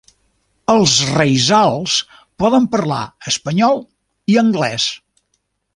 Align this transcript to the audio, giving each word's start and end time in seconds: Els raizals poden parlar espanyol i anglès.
Els 0.75 0.93
raizals 1.17 1.97
poden 2.45 2.67
parlar 2.77 3.05
espanyol 3.33 3.79
i 4.35 4.43
anglès. 4.47 4.93